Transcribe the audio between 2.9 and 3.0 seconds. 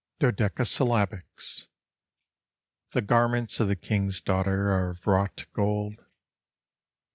T I